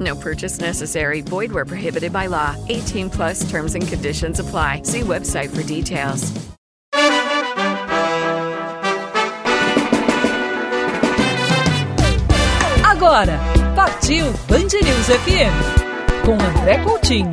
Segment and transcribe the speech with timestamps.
[0.00, 1.20] No purchase necessary.
[1.20, 2.56] Void where prohibited by law.
[2.68, 4.82] 18 plus terms and conditions apply.
[4.84, 6.32] See website for details.
[12.84, 13.38] Agora,
[13.74, 15.82] partiu Band News FM
[16.24, 17.32] com André Coutinho.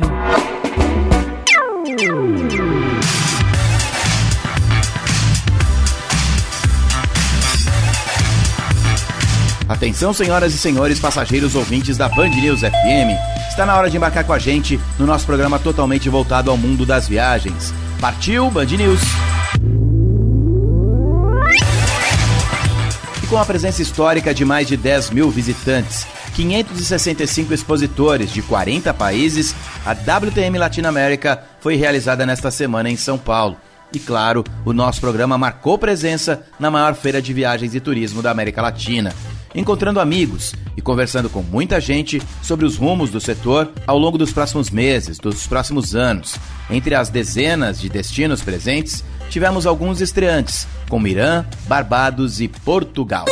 [9.80, 13.16] Atenção, senhoras e senhores passageiros ouvintes da Band News FM.
[13.48, 16.84] Está na hora de embarcar com a gente no nosso programa totalmente voltado ao mundo
[16.84, 17.72] das viagens.
[17.98, 19.00] Partiu Band News!
[23.22, 28.92] E com a presença histórica de mais de 10 mil visitantes, 565 expositores de 40
[28.92, 29.54] países,
[29.86, 33.56] a WTM Latinoamérica foi realizada nesta semana em São Paulo.
[33.94, 38.30] E claro, o nosso programa marcou presença na maior feira de viagens e turismo da
[38.30, 39.14] América Latina
[39.54, 44.32] encontrando amigos e conversando com muita gente sobre os rumos do setor ao longo dos
[44.32, 46.36] próximos meses, dos próximos anos.
[46.70, 53.26] Entre as dezenas de destinos presentes, tivemos alguns estreantes, como Irã, Barbados e Portugal.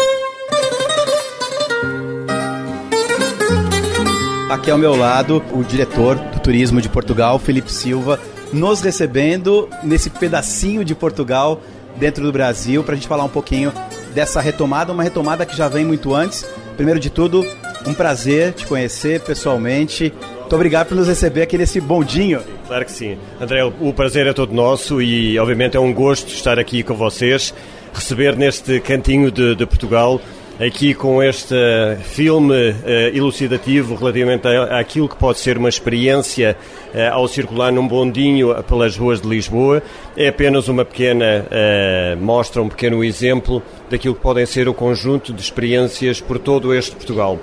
[4.50, 8.18] Aqui ao meu lado, o diretor do turismo de Portugal, Felipe Silva,
[8.52, 11.60] nos recebendo nesse pedacinho de Portugal
[11.96, 13.72] dentro do Brasil para a gente falar um pouquinho
[14.14, 16.46] dessa retomada, uma retomada que já vem muito antes.
[16.76, 17.46] Primeiro de tudo,
[17.86, 20.12] um prazer te conhecer pessoalmente.
[20.40, 22.40] Muito obrigado por nos receber aqui nesse bondinho.
[22.66, 23.18] Claro que sim.
[23.40, 27.54] André, o prazer é todo nosso e, obviamente, é um gosto estar aqui com vocês,
[27.92, 30.20] receber neste cantinho de, de Portugal
[30.58, 31.54] aqui com este
[32.02, 36.56] filme uh, elucidativo relativamente àquilo que pode ser uma experiência
[36.92, 39.82] uh, ao circular num bondinho pelas ruas de Lisboa.
[40.16, 41.46] É apenas uma pequena
[42.20, 46.96] mostra, um pequeno exemplo daquilo que podem ser o conjunto de experiências por todo este
[46.96, 47.38] Portugal.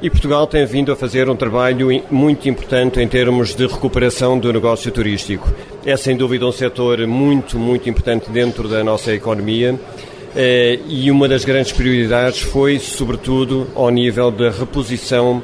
[0.00, 4.52] E Portugal tem vindo a fazer um trabalho muito importante em termos de recuperação do
[4.52, 5.52] negócio turístico.
[5.84, 10.13] É sem dúvida um setor muito, muito importante dentro da nossa economia eh,
[10.88, 15.42] e uma das grandes prioridades foi, sobretudo, ao nível da reposição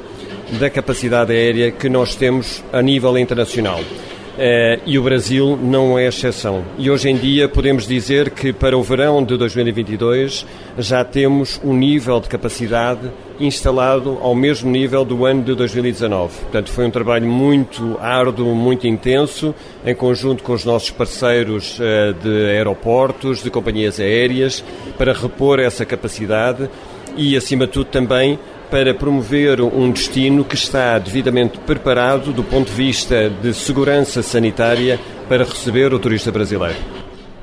[0.58, 3.80] da capacidade aérea que nós temos a nível internacional.
[3.80, 6.64] Uh, e o Brasil não é exceção.
[6.78, 10.46] E hoje em dia podemos dizer que para o verão de 2022
[10.78, 16.40] já temos um nível de capacidade instalado ao mesmo nível do ano de 2019.
[16.40, 22.12] Portanto, foi um trabalho muito árduo, muito intenso, em conjunto com os nossos parceiros uh,
[22.22, 24.62] de aeroportos, de companhias aéreas,
[24.98, 26.68] para repor essa capacidade
[27.16, 28.38] e, acima de tudo, também
[28.70, 35.00] para promover um destino que está devidamente preparado do ponto de vista de segurança sanitária
[35.28, 36.99] para receber o turista brasileiro.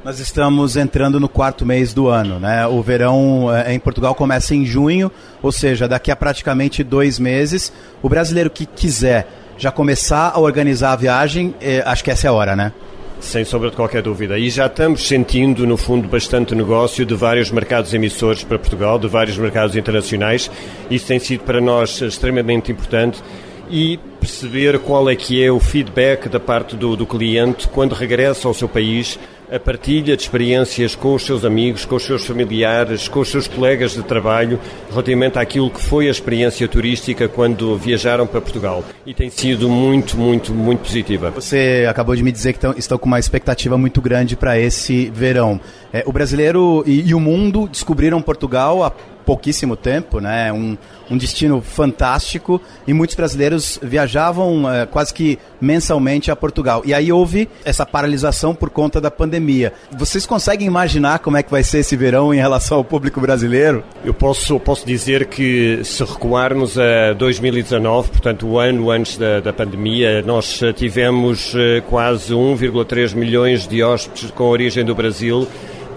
[0.07, 2.66] Nós estamos entrando no quarto mês do ano, né?
[2.66, 5.12] O verão eh, em Portugal começa em junho,
[5.44, 7.73] ou seja, daqui a praticamente dois meses.
[8.01, 12.29] O brasileiro que quiser já começar a organizar a viagem, eh, acho que essa é
[12.29, 12.72] a hora, né?
[13.19, 14.40] Sem sombra de qualquer dúvida.
[14.40, 19.09] E já estamos sentindo, no fundo, bastante negócio de vários mercados emissores para Portugal, de
[19.09, 20.50] vários mercados internacionais.
[20.89, 23.22] Isso tem sido para nós extremamente importante
[23.70, 28.48] e perceber qual é que é o feedback da parte do, do cliente quando regressa
[28.48, 29.18] ao seu país
[29.52, 33.48] a partilha de experiências com os seus amigos, com os seus familiares, com os seus
[33.48, 34.60] colegas de trabalho
[34.90, 38.84] relativamente àquilo que foi a experiência turística quando viajaram para Portugal.
[39.06, 41.31] E tem sido muito, muito, muito positiva.
[41.31, 45.62] Você acabou de me dizer que estão com uma expectativa muito grande para esse verão.
[45.94, 48.92] É, o brasileiro e, e, o mundo descobriram Portugal há
[49.27, 50.53] pouquíssimo tempo, né?
[50.53, 50.77] Um,
[51.12, 56.81] um destino fantástico e muitos brasileiros viajavam é, quase que mensalmente a Portugal.
[56.85, 59.74] E aí houve essa paralisação por conta da pandemia.
[59.91, 63.83] Vocês conseguem imaginar como é que vai ser esse verão em relação ao público brasileiro?
[64.06, 69.51] Eu posso, posso dizer que se recuarmos a 2019, portanto o ano antes da, da
[69.51, 75.45] pandemia, nós tivemos eh, quase 1,3 milhões de hóspedes com origem do Brasil,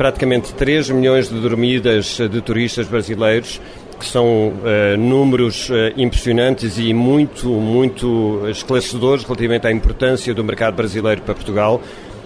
[0.01, 3.61] praticamente 3 milhões de dormidas de turistas brasileiros
[3.99, 10.75] que são uh, números uh, impressionantes e muito, muito esclarecedores relativamente à importância do mercado
[10.75, 11.83] brasileiro para Portugal.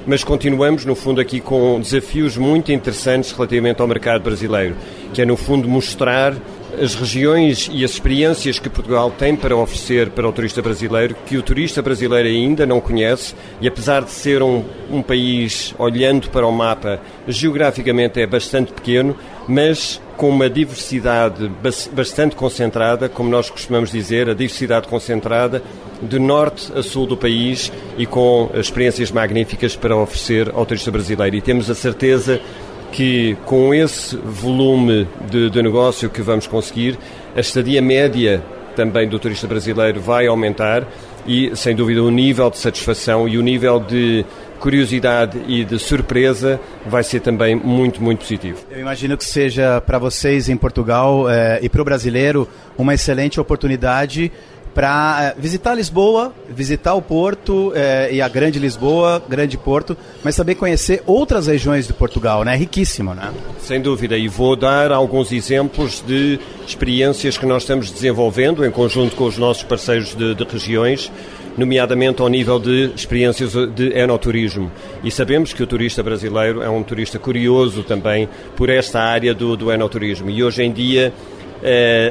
[0.06, 4.76] Mas continuamos, no fundo, aqui com desafios muito interessantes relativamente ao mercado brasileiro,
[5.12, 6.32] que é, no fundo, mostrar
[6.80, 11.36] as regiões e as experiências que Portugal tem para oferecer para o turista brasileiro, que
[11.36, 16.46] o turista brasileiro ainda não conhece, e apesar de ser um, um país, olhando para
[16.46, 19.16] o mapa, geograficamente é bastante pequeno,
[19.48, 21.50] mas com uma diversidade
[21.92, 25.62] bastante concentrada, como nós costumamos dizer, a diversidade concentrada
[26.00, 31.36] de norte a sul do país e com experiências magníficas para oferecer ao turista brasileiro.
[31.36, 32.40] E temos a certeza
[32.94, 36.96] que com esse volume de, de negócio que vamos conseguir,
[37.34, 38.40] a estadia média
[38.76, 40.86] também do turista brasileiro vai aumentar
[41.26, 44.24] e, sem dúvida, o nível de satisfação e o nível de
[44.60, 48.64] curiosidade e de surpresa vai ser também muito, muito positivo.
[48.70, 52.48] Eu imagino que seja para vocês em Portugal é, e para o brasileiro
[52.78, 54.30] uma excelente oportunidade
[54.74, 60.34] para eh, visitar Lisboa, visitar o Porto é, e a Grande Lisboa, Grande Porto, mas
[60.34, 62.56] também conhecer outras regiões de Portugal, né?
[62.56, 63.32] Riquíssimo, né?
[63.60, 69.14] Sem dúvida, e vou dar alguns exemplos de experiências que nós estamos desenvolvendo em conjunto
[69.14, 71.10] com os nossos parceiros de, de regiões,
[71.56, 74.70] nomeadamente ao nível de experiências de enoturismo.
[75.02, 79.56] E sabemos que o turista brasileiro é um turista curioso também por esta área do,
[79.56, 80.30] do enoturismo.
[80.30, 81.43] E hoje em dia eh,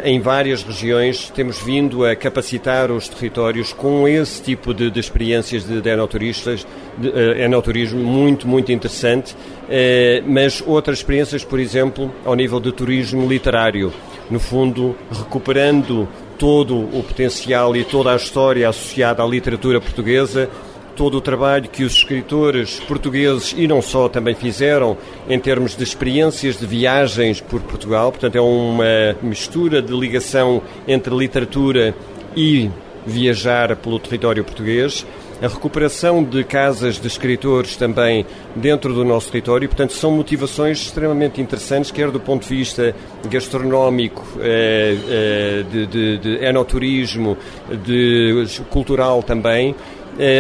[0.04, 5.64] em várias regiões temos vindo a capacitar os territórios com esse tipo de, de experiências
[5.64, 6.66] de, de enoturistas,
[6.98, 12.72] de, uh, enoturismo muito, muito interessante, uh, mas outras experiências, por exemplo, ao nível de
[12.72, 13.94] turismo literário,
[14.30, 16.08] no fundo, recuperando
[16.38, 20.50] todo o potencial e toda a história associada à literatura portuguesa,
[20.96, 24.98] todo o trabalho que os escritores portugueses e não só também fizeram
[25.30, 28.12] em termos de experiências de viagens por Portugal.
[28.12, 31.96] Portanto, é uma mistura de ligação entre literatura
[32.36, 32.70] e
[33.06, 35.06] viajar pelo território português.
[35.42, 38.26] A recuperação de casas de escritores também
[38.56, 42.96] dentro do nosso território, portanto, são motivações extremamente interessantes, quer do ponto de vista
[43.30, 47.38] gastronómico, eh, eh, de, de, de enoturismo,
[47.86, 49.76] de cultural também,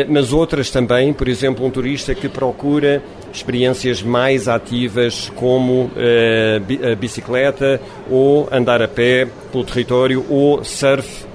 [0.08, 3.02] mas outras também, por exemplo, um turista que procura
[3.34, 6.62] experiências mais ativas como eh,
[6.92, 11.26] a bicicleta ou andar a pé pelo território ou surf.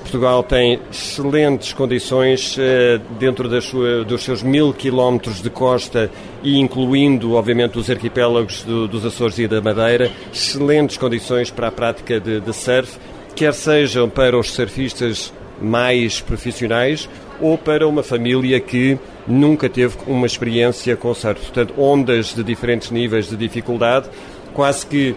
[0.00, 6.10] Portugal tem excelentes condições eh, dentro sua, dos seus mil quilómetros de costa
[6.42, 11.72] e incluindo, obviamente, os arquipélagos do, dos Açores e da Madeira, excelentes condições para a
[11.72, 12.98] prática de, de surf,
[13.36, 15.32] quer sejam para os surfistas
[15.62, 17.08] mais profissionais
[17.40, 21.40] ou para uma família que nunca teve uma experiência com surf.
[21.40, 24.08] Portanto, ondas de diferentes níveis de dificuldade,
[24.54, 25.14] quase que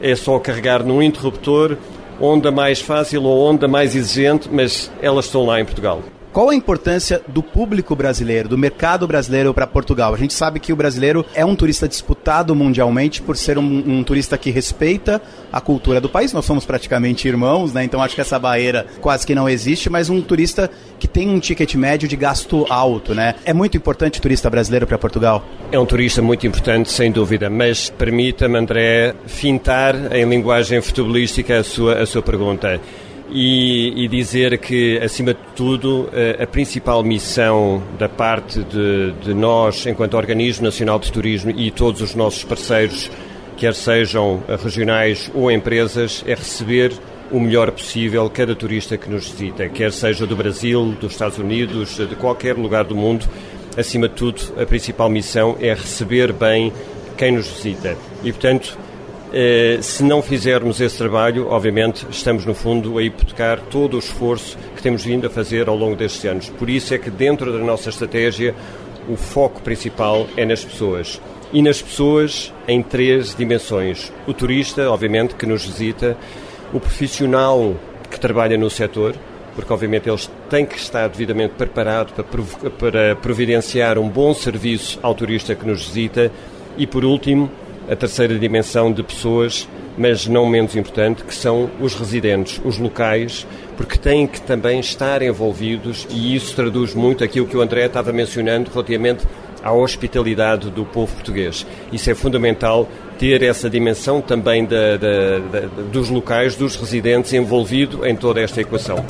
[0.00, 1.76] é só carregar num interruptor,
[2.20, 6.02] onda mais fácil ou onda mais exigente, mas elas estão lá em Portugal.
[6.38, 10.14] Qual a importância do público brasileiro, do mercado brasileiro para Portugal?
[10.14, 14.04] A gente sabe que o brasileiro é um turista disputado mundialmente por ser um, um,
[14.04, 15.20] turista que respeita
[15.52, 16.32] a cultura do país.
[16.32, 17.82] Nós somos praticamente irmãos, né?
[17.82, 20.70] Então acho que essa barreira quase que não existe, mas um turista
[21.00, 23.34] que tem um ticket médio de gasto alto, né?
[23.44, 25.44] É muito importante o turista brasileiro para Portugal?
[25.72, 31.64] É um turista muito importante, sem dúvida, mas permita-me, André, fintar em linguagem futebolística a
[31.64, 32.80] sua, a sua pergunta
[33.30, 39.34] e, e, dizer que, acima de tudo, a, a principal missão da parte de, de,
[39.34, 43.10] nós, enquanto Organismo Nacional de Turismo e todos os nossos parceiros,
[43.56, 46.92] quer sejam regionais ou empresas, é receber
[47.30, 51.96] o melhor possível cada turista que nos visita, quer seja do Brasil, dos Estados Unidos,
[51.96, 53.26] de qualquer lugar do mundo.
[53.76, 56.72] Acima de tudo, a principal missão é receber bem
[57.16, 57.96] quem nos visita.
[58.24, 58.87] E, portanto, eh,
[59.82, 64.82] se não fizermos esse trabalho, obviamente, estamos no fundo a hipotecar todo o esforço que
[64.82, 66.48] temos vindo a fazer ao longo destes anos.
[66.48, 68.54] Por isso é que dentro da nossa estratégia
[69.08, 71.20] o foco principal é nas pessoas.
[71.52, 74.12] E nas pessoas em três dimensões.
[74.26, 76.16] O turista, obviamente, que nos visita,
[76.72, 77.74] o profissional
[78.10, 79.14] que trabalha no setor,
[79.54, 85.14] porque obviamente eles têm que estar devidamente preparados para, para providenciar um bom serviço ao
[85.14, 86.30] turista que nos visita,
[86.76, 87.50] e por último,
[87.90, 89.68] a terceira dimensão de pessoas
[89.98, 95.20] mas não menos importante, que são os residentes, os locais, porque têm que também estar
[95.20, 99.26] envolvidos e isso traduz muito aquilo que o André estava mencionando relativamente
[99.62, 101.66] à hospitalidade do povo português.
[101.92, 108.06] Isso é fundamental ter essa dimensão também da, da, da, dos locais, dos residentes envolvido
[108.06, 109.04] em toda esta equação.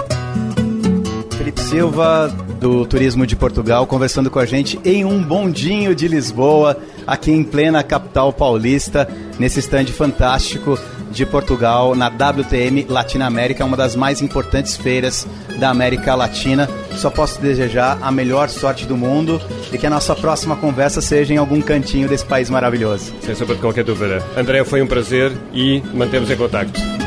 [1.68, 7.30] Silva, do Turismo de Portugal, conversando com a gente em um bondinho de Lisboa, aqui
[7.30, 9.06] em plena capital paulista,
[9.38, 10.78] nesse stand fantástico
[11.10, 15.26] de Portugal na WTM Latinoamérica, uma das mais importantes feiras
[15.58, 16.66] da América Latina.
[16.92, 19.38] Só posso desejar a melhor sorte do mundo
[19.70, 23.12] e que a nossa próxima conversa seja em algum cantinho desse país maravilhoso.
[23.20, 24.24] Sem sombra de qualquer dúvida.
[24.34, 26.97] André, foi um prazer e mantemos em contacto.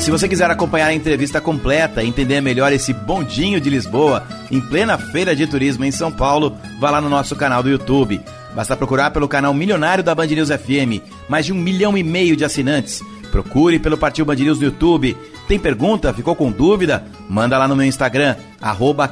[0.00, 4.58] Se você quiser acompanhar a entrevista completa e entender melhor esse bondinho de Lisboa, em
[4.58, 8.18] plena feira de turismo em São Paulo, vá lá no nosso canal do YouTube.
[8.54, 12.34] Basta procurar pelo canal milionário da Band News FM, mais de um milhão e meio
[12.34, 13.02] de assinantes.
[13.30, 15.14] Procure pelo Partiu Band News no YouTube.
[15.46, 16.14] Tem pergunta?
[16.14, 17.04] Ficou com dúvida?
[17.28, 19.06] Manda lá no meu Instagram, arroba.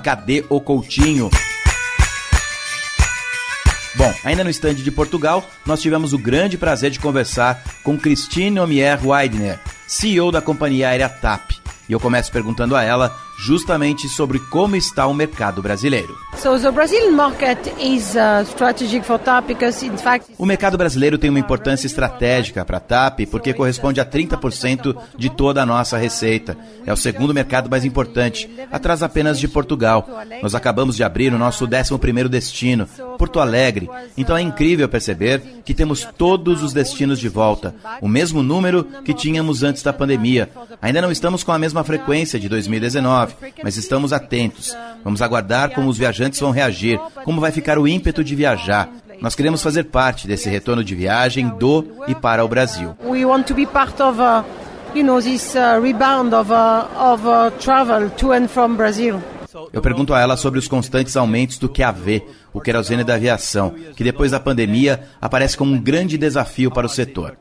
[3.99, 8.61] Bom, ainda no estande de Portugal, nós tivemos o grande prazer de conversar com Christine
[8.61, 11.51] Omier Weidner, CEO da companhia aérea TAP.
[11.89, 16.19] E eu começo perguntando a ela justamente sobre como está o mercado brasileiro.
[20.37, 25.31] O mercado brasileiro tem uma importância estratégica para a TAP porque corresponde a 30% de
[25.31, 26.57] toda a nossa receita.
[26.85, 30.09] É o segundo mercado mais importante, atrás apenas de Portugal.
[30.43, 33.89] Nós acabamos de abrir o nosso 11º destino, Porto Alegre.
[34.17, 39.15] Então é incrível perceber que temos todos os destinos de volta, o mesmo número que
[39.15, 40.51] tínhamos antes da pandemia.
[40.83, 43.28] Ainda não estamos com a mesma frequência de 2019
[43.63, 44.77] mas estamos atentos.
[45.05, 48.89] Vamos aguardar como os viajantes vão reagir, como vai ficar o ímpeto de viajar.
[49.21, 52.97] Nós queremos fazer parte desse retorno de viagem do e para o Brasil.
[53.05, 54.45] We want to be part of a,
[54.95, 59.21] you know, this uh, rebound of a, of a travel to and from Brazil.
[59.73, 62.23] Eu pergunto a ela sobre os constantes aumentos do QAV,
[62.53, 66.89] o querosene da aviação, que depois da pandemia aparece como um grande desafio para o
[66.89, 67.37] setor.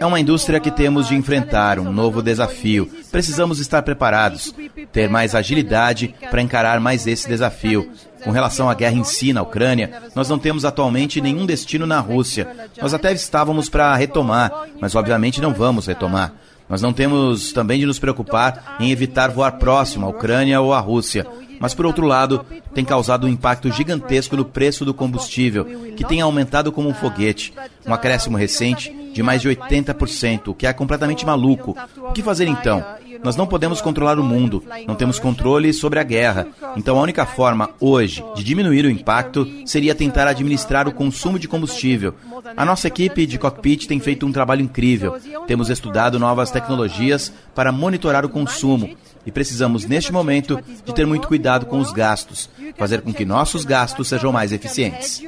[0.00, 2.90] É uma indústria que temos de enfrentar um novo desafio.
[3.10, 4.54] Precisamos estar preparados,
[4.92, 7.90] ter mais agilidade para encarar mais esse desafio.
[8.24, 12.00] Com relação à guerra em si na Ucrânia, nós não temos atualmente nenhum destino na
[12.00, 12.48] Rússia.
[12.80, 16.32] Nós até estávamos para retomar, mas obviamente não vamos retomar.
[16.68, 20.80] Nós não temos também de nos preocupar em evitar voar próximo à Ucrânia ou à
[20.80, 21.26] Rússia.
[21.58, 22.44] Mas, por outro lado,
[22.74, 25.64] tem causado um impacto gigantesco no preço do combustível,
[25.96, 27.52] que tem aumentado como um foguete.
[27.86, 31.76] Um acréscimo recente de mais de 80%, o que é completamente maluco.
[31.96, 32.84] O que fazer então?
[33.26, 36.46] Nós não podemos controlar o mundo, não temos controle sobre a guerra.
[36.76, 41.48] Então a única forma hoje de diminuir o impacto seria tentar administrar o consumo de
[41.48, 42.14] combustível.
[42.56, 45.16] A nossa equipe de cockpit tem feito um trabalho incrível.
[45.44, 51.26] Temos estudado novas tecnologias para monitorar o consumo e precisamos, neste momento, de ter muito
[51.26, 55.20] cuidado com os gastos, fazer com que nossos gastos sejam mais eficientes.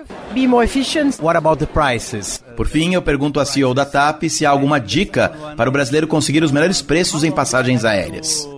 [1.20, 2.42] What about the prices?
[2.56, 6.06] Por fim, eu pergunto à CEO da TAP se há alguma dica para o brasileiro
[6.06, 8.49] conseguir os melhores preços em passagens aéreas.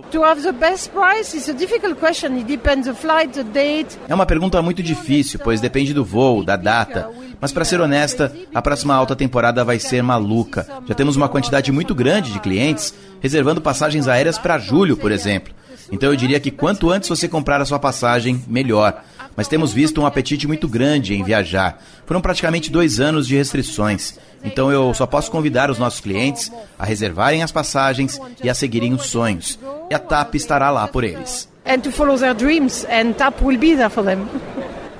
[4.09, 7.09] É uma pergunta muito difícil, pois depende do voo, da data.
[7.39, 10.67] Mas para ser honesta, a próxima alta temporada vai ser maluca.
[10.85, 15.53] Já temos uma quantidade muito grande de clientes reservando passagens aéreas para julho, por exemplo.
[15.91, 19.03] Então eu diria que quanto antes você comprar a sua passagem, melhor.
[19.35, 21.81] Mas temos visto um apetite muito grande em viajar.
[22.05, 24.17] Foram praticamente dois anos de restrições.
[24.43, 28.93] Então eu só posso convidar os nossos clientes a reservarem as passagens e a seguirem
[28.93, 29.59] os sonhos.
[29.89, 31.49] E a TAP estará lá por eles.
[31.65, 34.27] And to follow their dreams, and TAP will be there for them.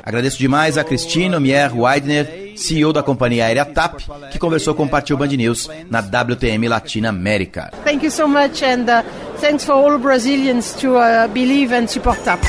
[0.03, 4.89] Agradeço demais a Cristina Mier Weidner, CEO da companhia aérea TAP, que conversou com o
[4.89, 7.71] Partiu Band News na WTM Latina América.
[7.83, 9.03] Thank you so much and uh,
[9.39, 12.41] thanks for all Brazilians to uh, believe and support TAP.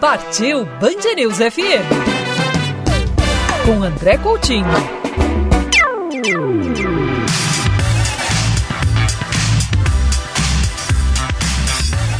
[0.00, 2.18] Partiu Band News FM
[3.66, 4.64] com André Coutinho.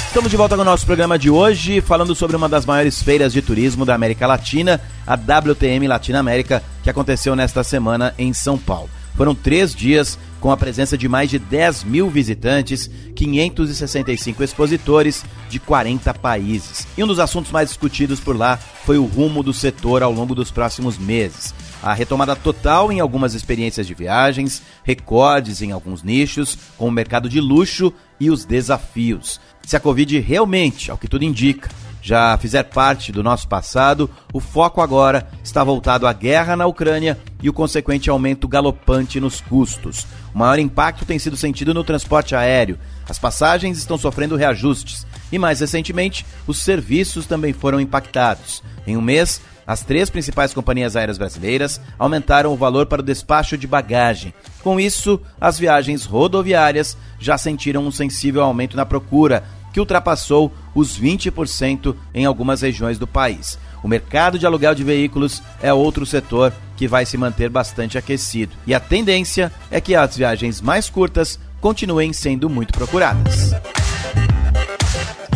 [0.09, 3.33] Estamos de volta com o nosso programa de hoje, falando sobre uma das maiores feiras
[3.33, 8.91] de turismo da América Latina, a WTM Latinoamérica, que aconteceu nesta semana em São Paulo.
[9.17, 15.59] Foram três dias com a presença de mais de 10 mil visitantes, 565 expositores de
[15.59, 16.87] 40 países.
[16.97, 20.35] E um dos assuntos mais discutidos por lá foi o rumo do setor ao longo
[20.35, 21.55] dos próximos meses.
[21.83, 27.29] A retomada total em algumas experiências de viagens, recordes em alguns nichos, com o mercado
[27.29, 29.41] de luxo e os desafios.
[29.65, 31.69] Se a Covid realmente, ao que tudo indica,
[32.03, 37.19] já fizer parte do nosso passado, o foco agora está voltado à guerra na Ucrânia
[37.43, 40.07] e o consequente aumento galopante nos custos.
[40.35, 42.79] O maior impacto tem sido sentido no transporte aéreo.
[43.09, 48.63] As passagens estão sofrendo reajustes e, mais recentemente, os serviços também foram impactados.
[48.87, 53.59] Em um mês, as três principais companhias aéreas brasileiras aumentaram o valor para o despacho
[53.59, 54.33] de bagagem.
[54.63, 60.99] Com isso, as viagens rodoviárias já sentiram um sensível aumento na procura, que ultrapassou os
[60.99, 63.59] 20% em algumas regiões do país.
[63.83, 68.55] O mercado de aluguel de veículos é outro setor que vai se manter bastante aquecido.
[68.67, 73.55] E a tendência é que as viagens mais curtas continuem sendo muito procuradas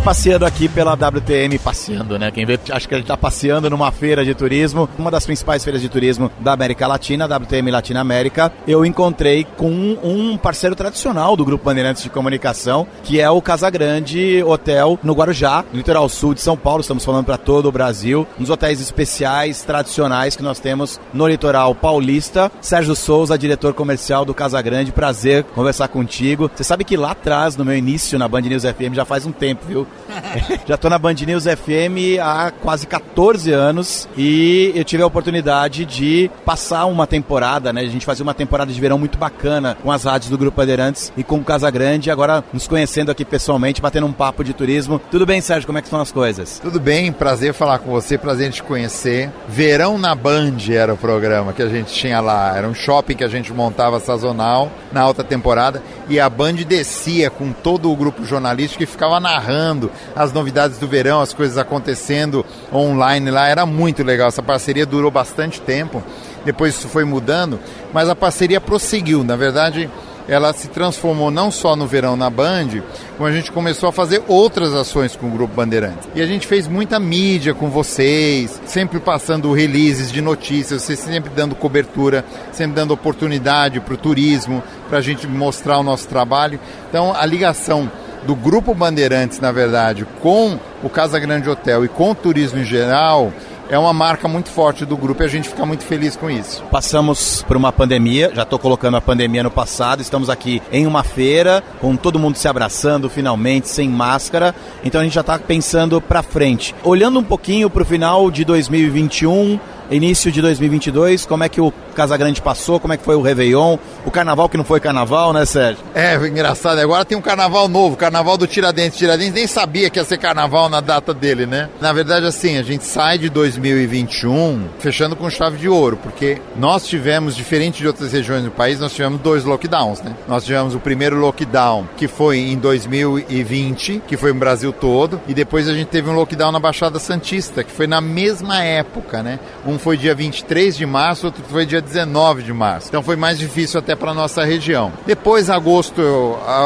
[0.03, 2.31] passeando aqui pela WTM, passeando, né?
[2.33, 5.63] Quem vê, acho que a gente tá passeando numa feira de turismo, uma das principais
[5.63, 8.53] feiras de turismo da América Latina, WTM Latina América.
[8.67, 9.71] Eu encontrei com
[10.03, 15.65] um parceiro tradicional do Grupo Bandeirantes de Comunicação, que é o Casagrande Hotel no Guarujá,
[15.71, 16.81] no litoral sul de São Paulo.
[16.81, 18.27] Estamos falando para todo o Brasil.
[18.37, 22.51] Dos hotéis especiais, tradicionais que nós temos no litoral paulista.
[22.61, 26.51] Sérgio Souza, diretor comercial do Casagrande, prazer conversar contigo.
[26.53, 29.33] Você sabe que lá atrás, no meu início na Band News FM, já faz um
[29.33, 29.87] tempo, viu?
[30.67, 35.85] Já estou na Band News FM há quase 14 anos e eu tive a oportunidade
[35.85, 37.83] de passar uma temporada, né?
[37.83, 41.13] A gente fazia uma temporada de verão muito bacana com as rádios do Grupo Bandeirantes
[41.17, 45.01] e com o Casa Grande, agora nos conhecendo aqui pessoalmente, batendo um papo de turismo.
[45.11, 45.67] Tudo bem, Sérgio?
[45.67, 46.59] Como é que estão as coisas?
[46.59, 49.31] Tudo bem, prazer falar com você, prazer te conhecer.
[49.49, 52.57] Verão na Band era o programa que a gente tinha lá.
[52.57, 57.31] Era um shopping que a gente montava sazonal na alta temporada e a Band descia
[57.31, 59.82] com todo o grupo jornalístico e ficava narrando
[60.15, 63.49] as novidades do verão, as coisas acontecendo online lá.
[63.49, 64.29] Era muito legal.
[64.29, 66.03] Essa parceria durou bastante tempo.
[66.45, 67.59] Depois isso foi mudando,
[67.93, 69.23] mas a parceria prosseguiu.
[69.23, 69.89] Na verdade,
[70.29, 72.83] ela se transformou não só no verão na Band,
[73.17, 76.09] como a gente começou a fazer outras ações com o Grupo Bandeirantes.
[76.15, 81.31] E a gente fez muita mídia com vocês, sempre passando releases de notícias, vocês sempre
[81.35, 86.59] dando cobertura, sempre dando oportunidade para o turismo, para a gente mostrar o nosso trabalho.
[86.89, 87.91] Então a ligação
[88.27, 92.65] do Grupo Bandeirantes, na verdade, com o Casa Grande Hotel e com o turismo em
[92.65, 93.33] geral,
[93.73, 96.63] é uma marca muito forte do grupo e a gente fica muito feliz com isso.
[96.71, 101.03] Passamos por uma pandemia, já estou colocando a pandemia no passado, estamos aqui em uma
[101.03, 106.01] feira, com todo mundo se abraçando finalmente, sem máscara, então a gente já está pensando
[106.03, 106.75] para frente.
[106.85, 109.59] Olhando um pouquinho para o final de 2021,
[109.93, 113.77] início de 2022, como é que o Casagrande passou, como é que foi o Réveillon,
[114.05, 115.85] o carnaval que não foi carnaval, né, Sérgio?
[115.95, 118.99] É, engraçado, agora tem um carnaval novo, carnaval do Tiradentes.
[118.99, 121.69] Tiradentes nem sabia que ia ser carnaval na data dele, né?
[121.81, 126.87] Na verdade, assim, a gente sai de 2021 fechando com chave de ouro, porque nós
[126.87, 130.15] tivemos, diferente de outras regiões do país, nós tivemos dois lockdowns, né?
[130.27, 135.35] Nós tivemos o primeiro lockdown, que foi em 2020, que foi no Brasil todo, e
[135.35, 139.39] depois a gente teve um lockdown na Baixada Santista, que foi na mesma época, né?
[139.67, 142.87] Um foi dia 23 de março, outro foi dia 19 de março.
[142.89, 144.93] Então foi mais difícil até para nossa região.
[145.05, 146.01] Depois, agosto,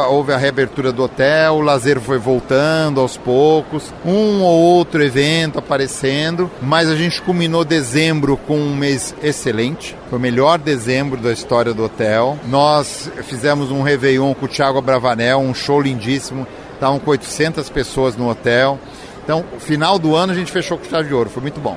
[0.09, 5.57] houve a reabertura do hotel, o lazer foi voltando aos poucos, um ou outro evento
[5.57, 9.95] aparecendo, mas a gente culminou dezembro com um mês excelente.
[10.09, 12.37] Foi o melhor dezembro da história do hotel.
[12.47, 16.45] Nós fizemos um Réveillon com o Thiago Bravanel, um show lindíssimo.
[16.75, 18.79] Estavam com 800 pessoas no hotel.
[19.23, 21.75] Então, final do ano a gente fechou com chave de ouro, foi muito bom.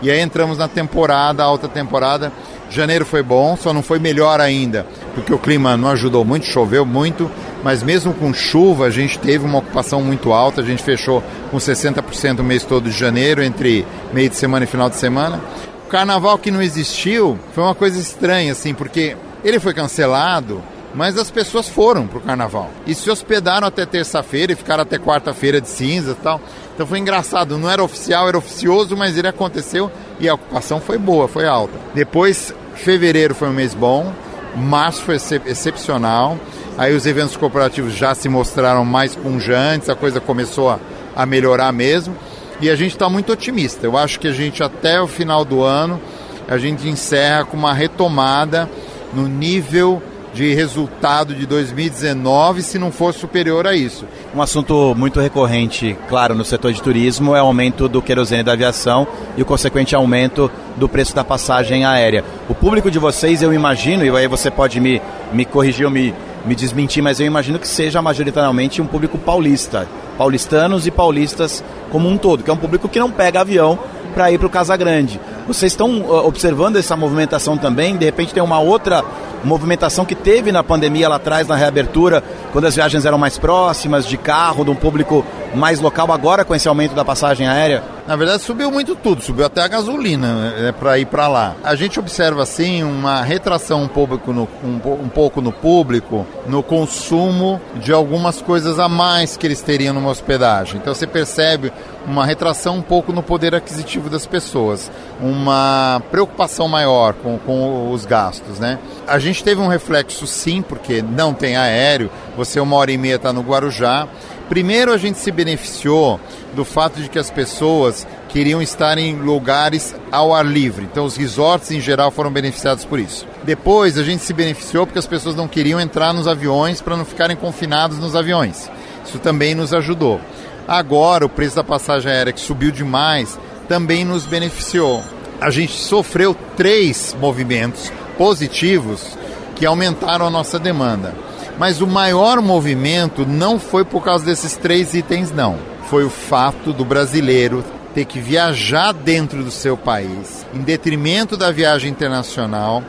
[0.00, 2.32] E aí entramos na temporada, alta temporada.
[2.70, 6.84] Janeiro foi bom, só não foi melhor ainda, porque o clima não ajudou muito, choveu
[6.84, 7.30] muito,
[7.64, 11.56] mas mesmo com chuva a gente teve uma ocupação muito alta, a gente fechou com
[11.56, 15.40] 60% o mês todo de janeiro, entre meio de semana e final de semana.
[15.86, 20.62] O carnaval que não existiu foi uma coisa estranha, assim, porque ele foi cancelado,
[20.94, 24.98] mas as pessoas foram para o carnaval e se hospedaram até terça-feira e ficaram até
[24.98, 26.40] quarta-feira de cinza e tal.
[26.78, 30.96] Então foi engraçado, não era oficial, era oficioso, mas ele aconteceu e a ocupação foi
[30.96, 31.72] boa, foi alta.
[31.92, 34.12] Depois, fevereiro foi um mês bom,
[34.54, 36.38] março foi excep excepcional,
[36.78, 40.78] aí os eventos corporativos já se mostraram mais punjantes, a coisa começou a,
[41.16, 42.14] a melhorar mesmo
[42.60, 43.84] e a gente está muito otimista.
[43.84, 46.00] Eu acho que a gente até o final do ano
[46.46, 48.70] a gente encerra com uma retomada
[49.12, 50.00] no nível
[50.38, 54.06] de resultado de 2019 se não for superior a isso.
[54.32, 58.52] Um assunto muito recorrente, claro, no setor de turismo é o aumento do querosene da
[58.52, 59.04] aviação
[59.36, 62.24] e o consequente aumento do preço da passagem aérea.
[62.48, 66.14] O público de vocês, eu imagino, e aí você pode me, me corrigir ou me,
[66.46, 72.08] me desmentir, mas eu imagino que seja majoritariamente um público paulista, paulistanos e paulistas como
[72.08, 73.76] um todo, que é um público que não pega avião
[74.14, 75.20] para ir para o Casa Grande.
[75.46, 77.96] Vocês estão uh, observando essa movimentação também?
[77.96, 79.04] De repente tem uma outra
[79.44, 82.22] movimentação que teve na pandemia lá atrás, na reabertura,
[82.52, 85.24] quando as viagens eram mais próximas, de carro, de um público
[85.54, 87.97] mais local, agora com esse aumento da passagem aérea?
[88.08, 91.54] Na verdade, subiu muito tudo, subiu até a gasolina né, para ir para lá.
[91.62, 96.62] A gente observa, assim, uma retração um pouco, no, um, um pouco no público, no
[96.62, 100.78] consumo de algumas coisas a mais que eles teriam numa hospedagem.
[100.80, 101.70] Então, você percebe
[102.06, 104.90] uma retração um pouco no poder aquisitivo das pessoas,
[105.20, 108.78] uma preocupação maior com, com os gastos, né?
[109.06, 113.16] A gente teve um reflexo sim, porque não tem aéreo, você uma hora e meia
[113.16, 114.08] está no Guarujá,
[114.48, 116.18] Primeiro, a gente se beneficiou
[116.54, 120.88] do fato de que as pessoas queriam estar em lugares ao ar livre.
[120.90, 123.26] Então, os resorts em geral foram beneficiados por isso.
[123.44, 127.04] Depois, a gente se beneficiou porque as pessoas não queriam entrar nos aviões para não
[127.04, 128.70] ficarem confinados nos aviões.
[129.04, 130.20] Isso também nos ajudou.
[130.66, 135.02] Agora, o preço da passagem aérea que subiu demais também nos beneficiou.
[135.40, 139.16] A gente sofreu três movimentos positivos
[139.54, 141.14] que aumentaram a nossa demanda.
[141.58, 145.58] Mas o maior movimento não foi por causa desses três itens, não.
[145.90, 151.50] Foi o fato do brasileiro ter que viajar dentro do seu país, em detrimento da
[151.50, 152.84] viagem internacional,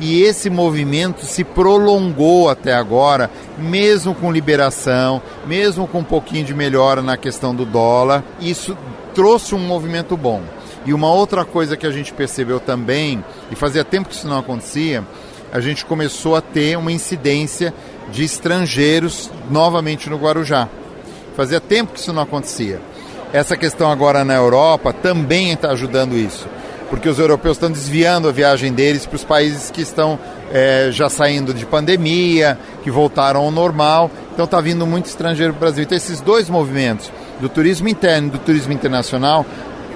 [0.00, 6.54] e esse movimento se prolongou até agora, mesmo com liberação, mesmo com um pouquinho de
[6.54, 8.24] melhora na questão do dólar.
[8.40, 8.76] Isso
[9.14, 10.42] trouxe um movimento bom.
[10.86, 14.38] E uma outra coisa que a gente percebeu também, e fazia tempo que isso não
[14.38, 15.04] acontecia,
[15.52, 17.72] a gente começou a ter uma incidência
[18.14, 20.68] de estrangeiros novamente no Guarujá.
[21.36, 22.80] Fazia tempo que isso não acontecia.
[23.32, 26.46] Essa questão agora na Europa também está ajudando isso,
[26.88, 30.16] porque os europeus estão desviando a viagem deles para os países que estão
[30.52, 34.08] é, já saindo de pandemia, que voltaram ao normal.
[34.32, 35.82] Então está vindo muito estrangeiro para o Brasil.
[35.82, 39.44] Então esses dois movimentos, do turismo interno e do turismo internacional,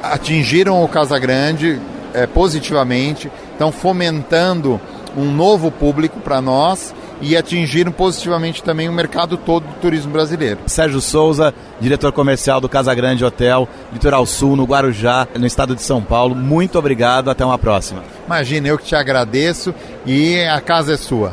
[0.03, 1.81] atingiram o Casa Grande
[2.13, 4.81] é, positivamente, estão fomentando
[5.17, 10.61] um novo público para nós e atingiram positivamente também o mercado todo do turismo brasileiro.
[10.67, 15.83] Sérgio Souza, diretor comercial do Casa Grande Hotel, Litoral Sul, no Guarujá, no estado de
[15.83, 16.35] São Paulo.
[16.35, 18.03] Muito obrigado, até uma próxima.
[18.27, 19.75] Imagina, eu que te agradeço
[20.07, 21.33] e a casa é sua.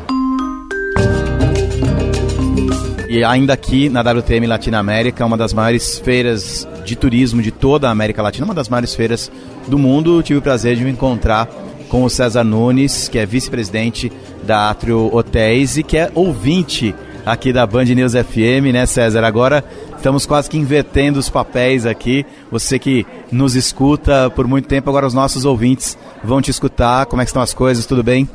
[3.08, 7.90] E ainda aqui na WTM Latinoamérica, uma das maiores feiras de turismo de toda a
[7.90, 9.30] América Latina, uma das maiores feiras
[9.68, 11.48] do mundo, tive o prazer de me encontrar
[11.88, 14.10] com o César Nunes, que é vice-presidente
[14.42, 16.94] da Atrio Hotéis e que é ouvinte
[17.24, 19.24] aqui da Band News FM, né, César?
[19.24, 19.64] Agora
[19.96, 22.24] estamos quase que invertendo os papéis aqui.
[22.50, 27.06] Você que nos escuta por muito tempo, agora os nossos ouvintes vão te escutar.
[27.06, 27.86] Como é que estão as coisas?
[27.86, 28.28] Tudo bem?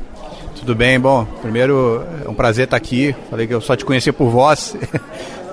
[0.56, 3.16] Tudo bem, bom, primeiro é um prazer estar aqui.
[3.28, 4.76] Falei que eu só te conhecia por voz.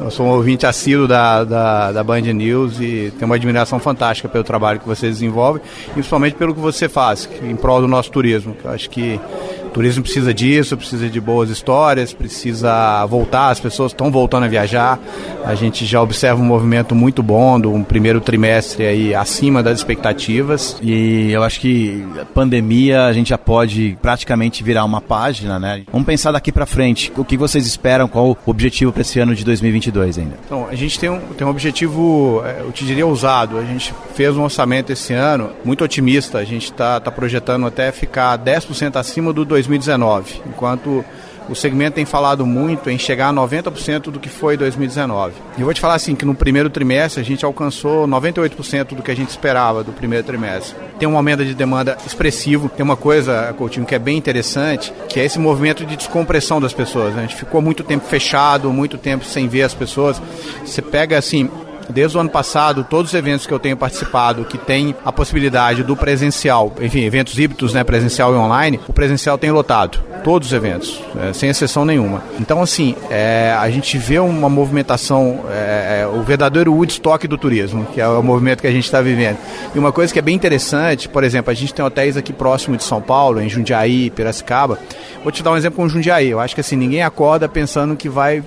[0.02, 4.30] Eu sou um ouvinte assíduo da, da, da, Band News e tenho uma admiração fantástica
[4.30, 5.60] pelo trabalho que você desenvolve,
[5.90, 8.56] e principalmente pelo que você faz em prol do nosso turismo.
[8.64, 9.20] Eu acho que
[9.66, 14.48] o turismo precisa disso, precisa de boas histórias, precisa voltar, as pessoas estão voltando a
[14.48, 14.98] viajar.
[15.44, 19.80] A gente já observa um movimento muito bom do um primeiro trimestre aí acima das
[19.80, 20.78] expectativas.
[20.82, 25.84] E eu acho que a pandemia a gente já pode praticamente virar uma página, né?
[25.92, 27.12] Vamos pensar daqui para frente.
[27.18, 28.08] O que vocês esperam?
[28.08, 30.36] Qual o objetivo para esse ano de 2022 ainda?
[30.46, 33.58] Então, a gente tem um, tem um objetivo, é, eu te diria, ousado.
[33.58, 36.38] A gente fez um orçamento esse ano muito otimista.
[36.38, 41.04] A gente está tá projetando até ficar 10% acima do 2019, enquanto
[41.50, 45.34] o segmento tem falado muito em chegar a 90% do que foi 2019.
[45.58, 49.02] E eu vou te falar assim que no primeiro trimestre a gente alcançou 98% do
[49.02, 50.76] que a gente esperava do primeiro trimestre.
[51.00, 52.70] Tem um aumento de demanda expressivo.
[52.70, 56.74] Tem uma coisa, Coutinho, que é bem interessante, que é esse movimento de descompressão das
[56.74, 57.18] pessoas.
[57.18, 60.22] A gente ficou muito tempo fechado, muito tempo sem ver as pessoas.
[60.64, 61.50] Você pega assim,
[61.90, 65.84] Desde o ano passado, todos os eventos que eu tenho participado que tem a possibilidade
[65.84, 70.00] do presencial, enfim, eventos híbridos, né, presencial e online, o presencial tem lotado.
[70.24, 72.22] Todos os eventos, é, sem exceção nenhuma.
[72.40, 77.86] Então, assim, é, a gente vê uma movimentação, é, é o verdadeiro Woodstock do turismo,
[77.86, 79.38] que é o movimento que a gente está vivendo.
[79.74, 82.78] E uma coisa que é bem interessante, por exemplo, a gente tem hotéis aqui próximo
[82.78, 84.78] de São Paulo, em Jundiaí, Piracicaba.
[85.24, 86.30] Vou te dar um exemplo com Jundiaí.
[86.30, 88.44] Eu acho que assim, ninguém acorda pensando que vai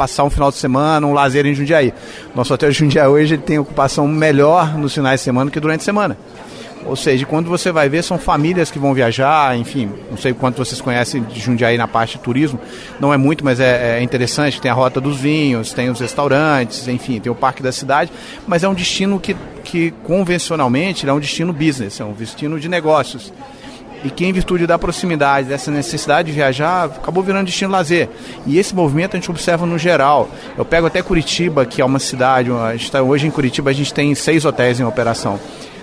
[0.00, 1.92] passar um final de semana, um lazer em Jundiaí.
[2.34, 5.84] Nosso hotel de Jundiaí hoje tem ocupação melhor nos finais de semana que durante a
[5.84, 6.16] semana.
[6.86, 10.56] Ou seja, quando você vai ver, são famílias que vão viajar, enfim, não sei quanto
[10.56, 12.58] vocês conhecem de Jundiaí na parte de turismo,
[12.98, 16.88] não é muito, mas é, é, interessante, tem a Rota dos Vinhos, tem os restaurantes,
[16.88, 18.10] enfim, tem o Parque da Cidade,
[18.48, 22.70] mas é um destino que, que convencionalmente é um destino business, é um destino de
[22.70, 23.30] negócios
[24.04, 28.08] e que, em virtude da proximidade, dessa necessidade de viajar, acabou virando destino lazer.
[28.46, 30.28] E esse movimento a gente observa no geral.
[30.56, 33.72] Eu pego até Curitiba, que é uma cidade, a gente tá, hoje em Curitiba a
[33.72, 35.38] gente tem seis hotéis em operação.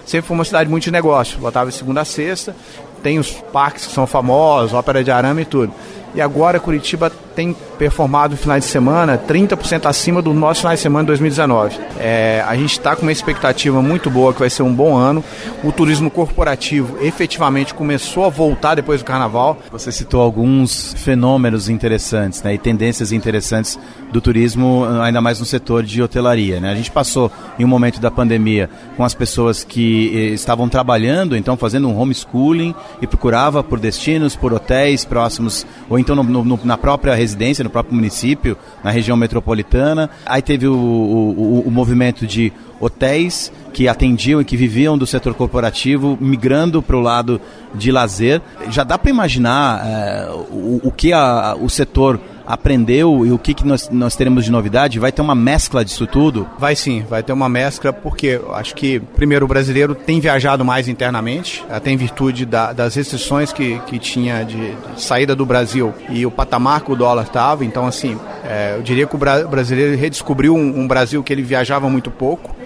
[0.06, 2.56] sempre foi uma cidade muito de negócio, lotava segunda a sexta,
[3.03, 5.73] tem os parques que são famosos, ópera de arame e tudo.
[6.15, 10.82] E agora Curitiba tem performado no final de semana 30% acima do nosso final de
[10.82, 11.78] semana de 2019.
[12.00, 15.24] É, a gente está com uma expectativa muito boa que vai ser um bom ano.
[15.63, 19.58] O turismo corporativo efetivamente começou a voltar depois do carnaval.
[19.72, 23.80] Você citou alguns fenômenos interessantes né, e tendências interessantes
[24.12, 26.60] do turismo, ainda mais no setor de hotelaria.
[26.60, 26.72] Né?
[26.72, 31.36] A gente passou em um momento da pandemia com as pessoas que eh, estavam trabalhando,
[31.36, 36.60] então fazendo um homeschooling e procurava por destinos, por hotéis próximos, ou então no, no,
[36.63, 40.10] na própria residência, no próprio município, na região metropolitana.
[40.25, 45.34] Aí teve o, o, o movimento de hotéis que atendiam e que viviam do setor
[45.34, 47.39] corporativo, migrando para o lado
[47.75, 48.41] de lazer.
[48.69, 53.53] Já dá para imaginar é, o, o, que a, o setor aprendeu e o que,
[53.53, 54.99] que nós, nós teremos de novidade?
[54.99, 56.47] Vai ter uma mescla disso tudo?
[56.57, 60.88] Vai sim, vai ter uma mescla, porque acho que, primeiro, o brasileiro tem viajado mais
[60.88, 65.93] internamente, até em virtude da, das restrições que, que tinha de, de, saída do Brasil
[66.10, 67.65] e o patamar que o dólar estava.
[67.65, 71.89] Então, assim, é, eu diria que o brasileiro redescobriu um, um Brasil que ele viajava
[71.89, 72.57] muito pouco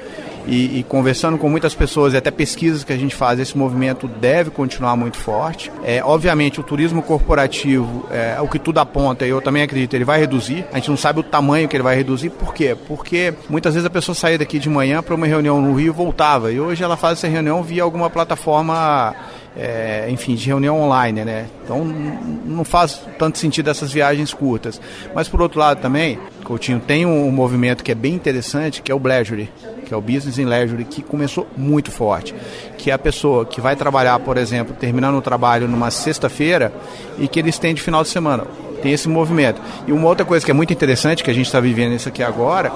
[0.48, 4.08] e, e, conversando com muitas pessoas e até pesquisas que a gente faz, esse movimento
[4.08, 5.72] deve continuar muito forte.
[5.84, 10.20] É, obviamente, o turismo corporativo, é, o que tudo aponta, eu também acredito, ele vai
[10.20, 10.66] reduzir.
[10.72, 12.30] A gente não sabe o tamanho que ele vai reduzir.
[12.30, 12.76] Por quê?
[12.88, 15.90] Porque muitas vezes a pessoa saía daqui de manhã para uma reunião no Rio e
[15.90, 16.52] voltava.
[16.52, 19.16] E hoje ela faz essa reunião via alguma plataforma
[19.56, 21.46] é, enfim, de reunião online, né?
[21.64, 24.80] Então não faz tanto sentido essas viagens curtas.
[25.14, 28.96] Mas por outro lado também, Coutinho, tem um movimento que é bem interessante, que é
[28.96, 29.50] o Leisure,
[29.86, 32.34] que é o Business in Leisure, que começou muito forte.
[32.78, 36.72] Que é a pessoa que vai trabalhar, por exemplo, terminando o trabalho numa sexta-feira
[37.20, 38.46] e que ele estende final de semana.
[38.82, 39.62] Tem esse movimento.
[39.86, 42.24] E uma outra coisa que é muito interessante, que a gente está vivendo isso aqui
[42.24, 42.72] agora,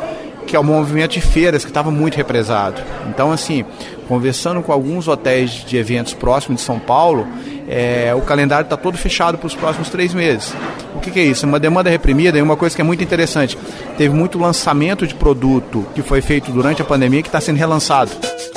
[0.45, 2.81] que é o movimento de feiras, que estava muito represado.
[3.09, 3.65] Então, assim,
[4.07, 7.27] conversando com alguns hotéis de eventos próximos de São Paulo,
[7.67, 10.53] é, o calendário está todo fechado para os próximos três meses.
[10.95, 11.45] O que, que, é isso?
[11.45, 13.57] Uma demanda reprimida e uma coisa que é muito interessante.
[13.97, 18.11] Teve muito lançamento de produto que foi feito durante a pandemia que está sendo relançado.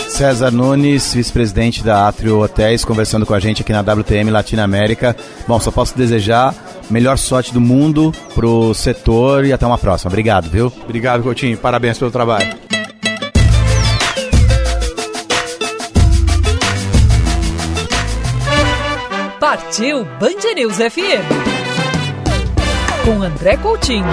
[0.08, 5.14] César Nunes, vice-presidente da Atrio Hotéis, conversando com a gente aqui na WTM Latinoamérica.
[5.46, 6.54] Bom, só posso desejar
[6.90, 10.08] melhor sorte do mundo pro setor e até uma próxima.
[10.08, 10.72] Obrigado, viu?
[10.84, 11.56] Obrigado, Coutinho.
[11.58, 12.67] Parabéns pelo trabalho.
[19.48, 21.24] Partiu Band News FM
[23.02, 24.04] com André Coutinho.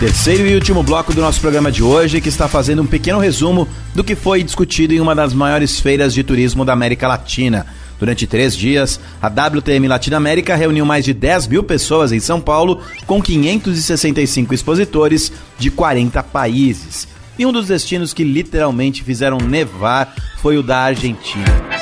[0.00, 3.68] Terceiro e último bloco do nosso programa de hoje, que está fazendo um pequeno resumo
[3.94, 7.64] do que foi discutido em uma das maiores feiras de turismo da América Latina.
[8.00, 12.80] Durante três dias, a WTM Latinoamérica reuniu mais de 10 mil pessoas em São Paulo,
[13.06, 17.06] com 565 expositores de 40 países.
[17.38, 21.80] E um dos destinos que literalmente fizeram nevar foi o da Argentina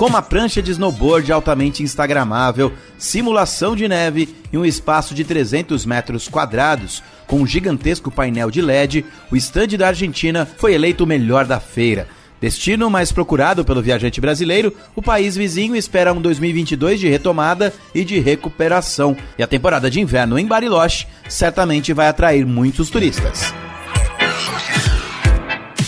[0.00, 5.84] com uma prancha de snowboard altamente instagramável, simulação de neve e um espaço de 300
[5.84, 11.06] metros quadrados, com um gigantesco painel de LED, o estande da Argentina foi eleito o
[11.06, 12.08] melhor da feira.
[12.40, 18.02] Destino mais procurado pelo viajante brasileiro, o país vizinho espera um 2022 de retomada e
[18.02, 19.16] de recuperação.
[19.38, 23.52] E a temporada de inverno em Bariloche certamente vai atrair muitos turistas.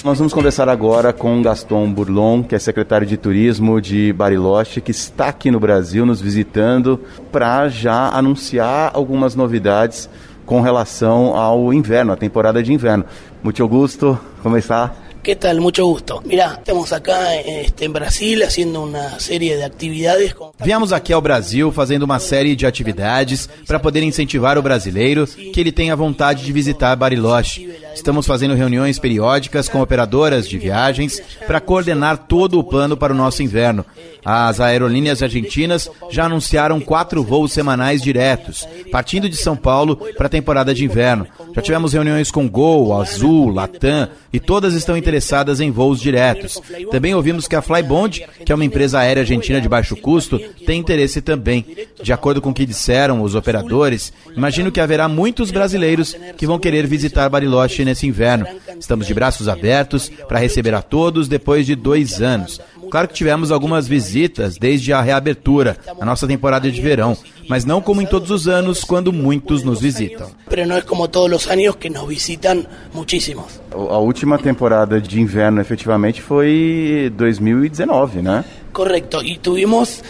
[0.05, 4.91] Nós vamos conversar agora com Gaston Burlon, que é secretário de Turismo de Bariloche, que
[4.91, 10.11] está aqui no Brasil nos visitando para já anunciar algumas novidades
[10.45, 13.05] com relação ao inverno, a temporada de inverno.
[13.45, 14.93] Muito Augusto, como está?
[15.23, 15.61] ¿Qué tal?
[15.61, 16.21] Mucho gusto.
[16.25, 20.35] Mira, estamos acá este, Brasil haciendo una serie de actividades.
[20.35, 20.51] Con...
[20.65, 25.61] Viemos aqui ao Brasil fazendo uma série de atividades para poder incentivar o brasileiro que
[25.61, 27.71] ele tenha vontade de visitar Bariloche.
[27.95, 33.17] Estamos fazendo reuniões periódicas com operadoras de viagens para coordenar todo o plano para o
[33.17, 33.85] nosso inverno.
[34.25, 40.31] As aerolíneas argentinas já anunciaram quatro voos semanais diretos, partindo de São Paulo para a
[40.31, 41.27] temporada de inverno.
[41.55, 46.61] Já tivemos reuniões com Gol, Azul, Latam e todas estão interessadas em voos diretos.
[46.91, 50.81] Também ouvimos que a Flybond, que é uma empresa aérea argentina de baixo custo, tem
[50.81, 51.67] interesse também.
[52.03, 56.59] De acordo com o que disseram os operadores, imagino que haverá muitos brasileiros que vão
[56.59, 58.47] querer visitar Bariloche nesse inverno.
[58.79, 62.61] Estamos de braços abertos para receber a todos depois de dois anos.
[62.90, 67.16] Claro que tivemos algumas visitas desde a reabertura, a nossa temporada de verão,
[67.49, 70.31] mas não como em todos os anos, quando muitos nos visitam.
[70.55, 73.61] Mas não é como todos os anos que nos visitam muitíssimos.
[73.71, 78.45] A última temporada de inverno, efetivamente, foi 2019, né?
[78.73, 80.03] Correcto, y tuvimos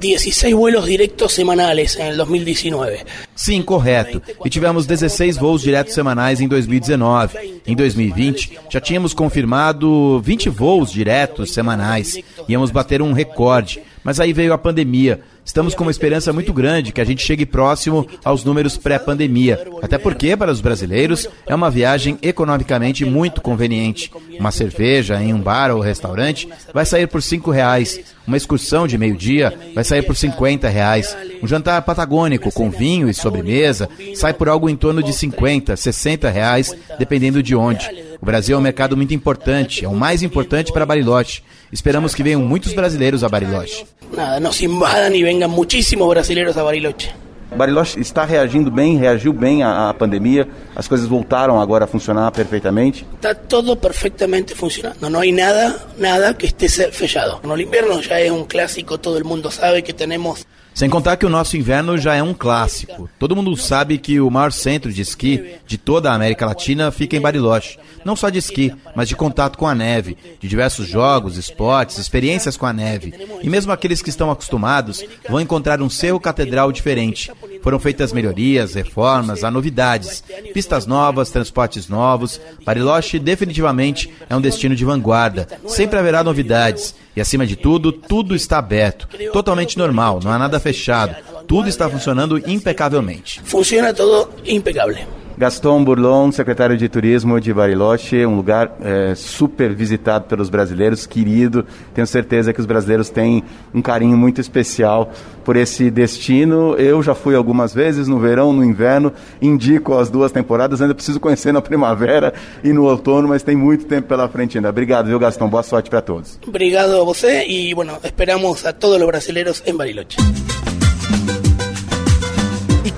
[0.00, 3.04] 16 vuelos directos semanales en el 2019.
[3.34, 4.22] Sim, correto.
[4.44, 7.53] E tivemos 16 voos diretos semanais em 2019.
[7.66, 12.18] Em 2020, já tínhamos confirmado 20 voos diretos semanais.
[12.48, 13.80] Íamos bater um recorde.
[14.04, 15.22] Mas aí veio a pandemia.
[15.42, 19.66] Estamos com uma esperança muito grande que a gente chegue próximo aos números pré-pandemia.
[19.82, 24.10] Até porque, para os brasileiros, é uma viagem economicamente muito conveniente.
[24.38, 28.00] Uma cerveja em um bar ou restaurante vai sair por cinco reais.
[28.26, 31.16] Uma excursão de meio-dia vai sair por 50 reais.
[31.42, 36.30] Um jantar patagônico com vinho e sobremesa sai por algo em torno de 50, 60
[36.30, 37.88] reais, dependendo de onde.
[38.20, 41.42] O Brasil é um mercado muito importante, é o mais importante para Bariloche.
[41.72, 43.84] Esperamos que venham muitos brasileiros a Bariloche.
[44.12, 47.12] Nada, nos invadan y vengan muchísimos brasileños a Bariloche.
[47.56, 52.30] Bariloche está reagindo bem, reagiu bem à, à, pandemia, as coisas voltaram agora a funcionar
[52.32, 53.06] perfeitamente.
[53.14, 57.40] Está todo perfectamente funcionando, não há nada, nada que esteja fechado.
[57.44, 61.30] No inverno já é um clássico, todo mundo sabe que temos sem contar que o
[61.30, 63.08] nosso inverno já é um clássico.
[63.18, 67.16] Todo mundo sabe que o maior centro de esqui de toda a América Latina fica
[67.16, 67.78] em Bariloche.
[68.04, 72.56] Não só de esqui, mas de contato com a neve, de diversos jogos, esportes, experiências
[72.56, 73.14] com a neve.
[73.40, 77.30] E mesmo aqueles que estão acostumados vão encontrar um cerro catedral diferente.
[77.62, 82.40] Foram feitas melhorias, reformas, há novidades, pistas novas, transportes novos.
[82.64, 85.46] Bariloche definitivamente é um destino de vanguarda.
[85.66, 86.94] Sempre haverá novidades.
[87.16, 91.14] E acima de tudo, tudo está aberto, totalmente normal, não há nada fechado.
[91.46, 93.40] Tudo está funcionando impecavelmente.
[93.44, 95.23] Funciona tudo impecável.
[95.36, 101.66] Gaston Burlon, secretário de Turismo de Bariloche, um lugar é, super visitado pelos brasileiros, querido.
[101.92, 103.42] Tenho certeza que os brasileiros têm
[103.74, 105.12] um carinho muito especial
[105.44, 106.74] por esse destino.
[106.76, 110.80] Eu já fui algumas vezes no verão, no inverno, indico as duas temporadas.
[110.80, 114.70] Ainda preciso conhecer na primavera e no outono, mas tem muito tempo pela frente ainda.
[114.70, 115.48] Obrigado, viu, Gaston?
[115.48, 116.38] Boa sorte para todos.
[116.46, 120.16] Obrigado a você e, bueno, esperamos a todos os brasileiros em Bariloche.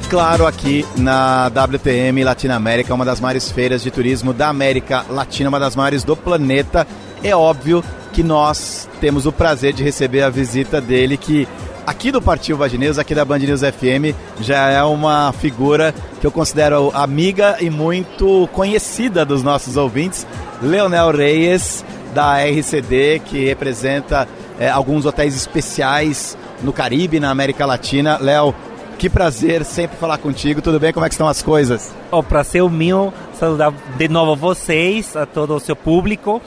[0.09, 5.59] Claro, aqui na WTM Latinoamérica, uma das maiores feiras de turismo da América Latina, uma
[5.59, 6.87] das maiores do planeta,
[7.25, 11.49] é óbvio que nós temos o prazer de receber a visita dele, que
[11.85, 16.27] aqui do Partiu Band News, aqui da Band News FM, já é uma figura que
[16.27, 20.25] eu considero amiga e muito conhecida dos nossos ouvintes,
[20.63, 28.19] Leonel Reyes, da RCD, que representa é, alguns hotéis especiais no Caribe, na América Latina.
[28.21, 28.55] Léo,
[28.97, 30.63] que prazer sempre falar contigo.
[30.63, 30.93] Tudo bem?
[30.93, 31.95] Como é que estão as coisas?
[32.11, 36.41] O prazer é meu saludar de novo vocês, a todo o seu público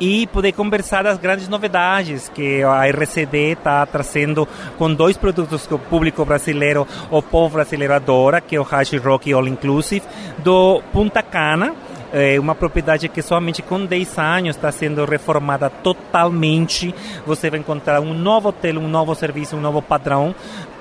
[0.00, 5.74] e poder conversar das grandes novidades que a RCD está trazendo com dois produtos que
[5.74, 10.04] o público brasileiro, o povo brasileiro adora, que é o Hash Rock All Inclusive,
[10.38, 11.74] do Punta Cana,
[12.12, 16.94] é uma propriedade que somente com 10 anos está sendo reformada totalmente.
[17.26, 20.32] Você vai encontrar um novo hotel, um novo serviço, um novo padrão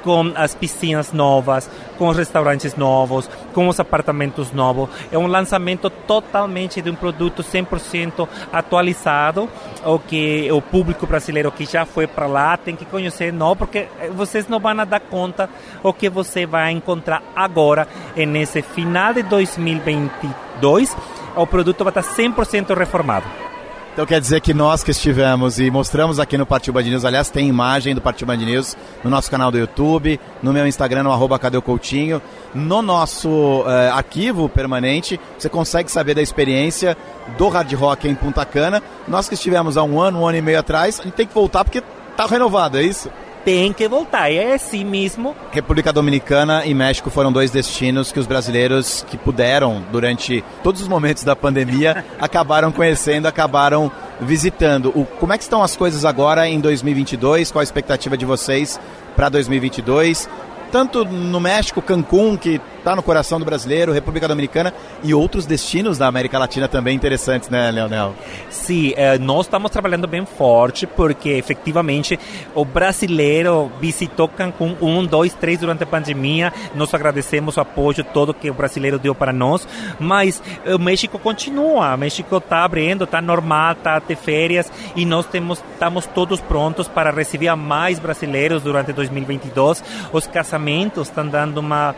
[0.03, 4.89] com as piscinas novas, com os restaurantes novos, com os apartamentos novos.
[5.11, 9.49] É um lançamento totalmente de um produto 100% atualizado,
[9.85, 13.87] o que o público brasileiro que já foi para lá tem que conhecer, não, porque
[14.13, 15.49] vocês não vão dar conta
[15.81, 20.95] o que você vai encontrar agora nesse final de 2022.
[21.35, 23.52] O produto vai estar 100% reformado.
[23.93, 27.29] Então quer dizer que nós que estivemos e mostramos aqui no Partiu Band News, aliás,
[27.29, 31.11] tem imagem do Partiu Band News no nosso canal do YouTube, no meu Instagram, no
[31.11, 32.19] arroba Cadê Coutinho,
[32.55, 36.97] no nosso eh, arquivo permanente, você consegue saber da experiência
[37.37, 38.81] do hard rock em Punta Cana.
[39.07, 41.33] Nós que estivemos há um ano, um ano e meio atrás, a gente tem que
[41.33, 41.83] voltar porque
[42.17, 43.11] tá renovado, é isso?
[43.43, 44.29] Tem que voltar.
[44.29, 45.35] E é assim mesmo.
[45.51, 50.87] República Dominicana e México foram dois destinos que os brasileiros que puderam, durante todos os
[50.87, 54.89] momentos da pandemia, acabaram conhecendo, acabaram visitando.
[54.89, 57.51] O, como é que estão as coisas agora em 2022?
[57.51, 58.79] Qual a expectativa de vocês
[59.15, 60.29] para 2022?
[60.73, 65.97] tanto no México, Cancún, que está no coração do brasileiro, República Dominicana e outros destinos
[65.97, 68.13] da América Latina também interessantes, né, Leonel?
[68.49, 72.19] Sim, eh, nós estamos trabalhando bem forte porque efetivamente
[72.53, 76.51] o brasileiro visitou Cancún um, dois, três durante a pandemia.
[76.75, 79.65] Nós agradecemos o apoio todo que o brasileiro deu para nós,
[79.97, 81.95] mas o México continua.
[81.95, 86.89] O México está abrindo, está normal, está de férias e nós temos, estamos todos prontos
[86.89, 89.81] para receber mais brasileiros durante 2022.
[90.11, 91.95] Os casamentos estão dando uma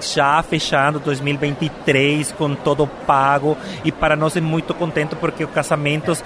[0.00, 3.56] já fechando 2023 com todo pago.
[3.84, 6.24] E para nós é muito contente porque os casamentos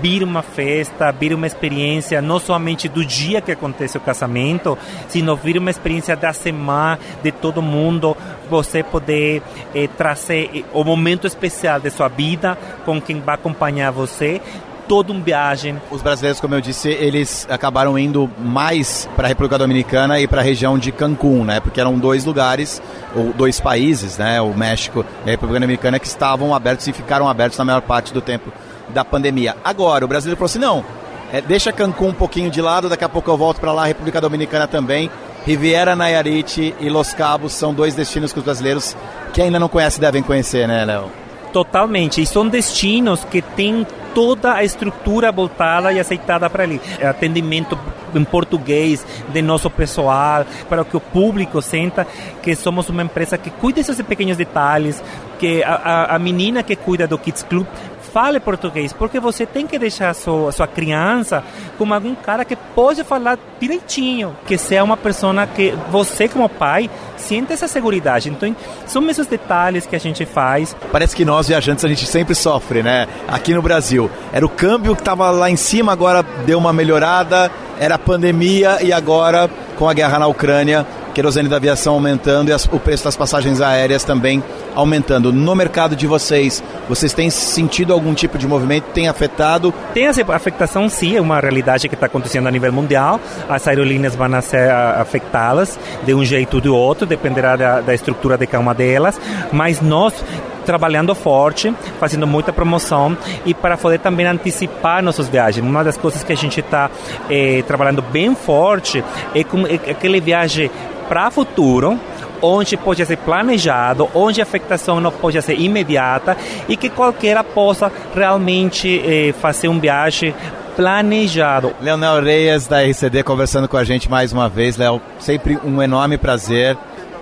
[0.00, 5.36] viram uma festa, viram uma experiência não somente do dia que acontece o casamento, sino
[5.36, 8.16] viram uma experiência da semana de todo mundo,
[8.48, 9.42] você poder
[9.74, 14.40] eh, trazer o momento especial de sua vida com quem vai acompanhar você
[14.88, 15.80] toda uma viagem.
[15.90, 20.40] Os brasileiros, como eu disse, eles acabaram indo mais para a República Dominicana e para
[20.40, 21.60] a região de Cancún, né?
[21.60, 22.82] Porque eram dois lugares,
[23.14, 24.40] ou dois países, né?
[24.40, 28.12] O México e a República Dominicana, que estavam abertos e ficaram abertos na maior parte
[28.12, 28.52] do tempo
[28.90, 29.56] da pandemia.
[29.64, 30.84] Agora, o brasileiro falou assim: não,
[31.32, 34.20] é, deixa Cancún um pouquinho de lado, daqui a pouco eu volto para lá, República
[34.20, 35.10] Dominicana também.
[35.46, 38.96] Riviera Nayarit e Los Cabos são dois destinos que os brasileiros
[39.32, 41.10] que ainda não conhecem devem conhecer, né, Léo?
[41.52, 42.22] Totalmente.
[42.22, 46.80] E são destinos que têm toda a estrutura voltada e aceitada para ali.
[46.98, 47.78] É atendimento
[48.14, 52.06] em português de nosso pessoal, para que o público senta
[52.42, 55.02] que somos uma empresa que cuida desses pequenos detalhes,
[55.38, 57.66] que a, a, a menina que cuida do Kids Club
[58.12, 61.42] fale português, porque você tem que deixar a sua, a sua criança
[61.78, 66.90] com algum cara que pode falar direitinho, que seja uma pessoa que você como pai
[67.16, 67.92] sinta essa segurança.
[68.28, 68.54] Então,
[68.86, 70.74] são esses detalhes que a gente faz.
[70.90, 73.06] Parece que nós viajantes a gente sempre sofre, né?
[73.28, 74.10] Aqui no Brasil.
[74.32, 78.78] Era o câmbio que estava lá em cima, agora deu uma melhorada, era a pandemia
[78.82, 83.04] e agora com a guerra na Ucrânia querosene da aviação aumentando e as, o preço
[83.04, 84.42] das passagens aéreas também
[84.74, 85.32] aumentando.
[85.32, 88.84] No mercado de vocês, vocês têm sentido algum tipo de movimento?
[88.92, 89.72] Tem afetado?
[89.92, 93.20] Tem essa afetação, sim, é uma realidade que está acontecendo a nível mundial.
[93.48, 98.38] As aerolíneas vão ser afetadas de um jeito ou de outro, dependerá da, da estrutura
[98.38, 99.20] de cada uma delas,
[99.52, 100.14] mas nós
[100.62, 105.64] trabalhando forte, fazendo muita promoção e para poder também antecipar nossas viagens.
[105.64, 106.90] Uma das coisas que a gente está
[107.28, 109.04] eh, trabalhando bem forte
[109.34, 110.70] é, com, é aquela viagem
[111.12, 112.00] para o futuro,
[112.40, 116.34] onde pode ser planejado, onde a afetação não pode ser imediata
[116.66, 120.34] e que qualquer possa realmente eh, fazer um viagem
[120.74, 121.74] planejado.
[121.82, 126.16] Leonel Reyes da RCD conversando com a gente mais uma vez, Léo, sempre um enorme
[126.16, 126.78] prazer.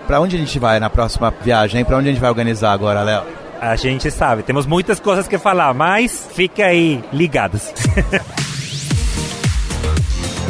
[0.07, 1.85] Para onde a gente vai na próxima viagem?
[1.85, 3.25] Para onde a gente vai organizar agora, Léo?
[3.61, 7.73] A gente sabe, temos muitas coisas que falar, mas fica aí ligados.